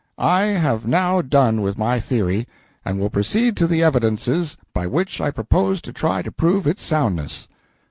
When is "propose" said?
5.29-5.79